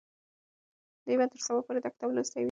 دوی 1.05 1.15
به 1.19 1.25
تر 1.31 1.39
سبا 1.45 1.59
پورې 1.65 1.79
دا 1.81 1.89
کتاب 1.93 2.09
لوستی 2.13 2.35
وي. 2.37 2.39